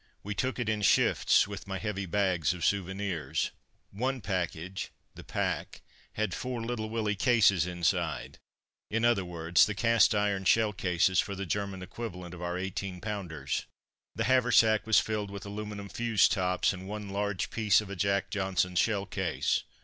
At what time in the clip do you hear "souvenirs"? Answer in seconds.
2.65-3.51